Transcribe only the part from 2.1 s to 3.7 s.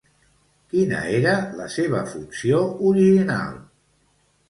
funció original?